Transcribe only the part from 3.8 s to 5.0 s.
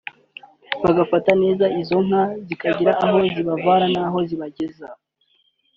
n’aho zibageza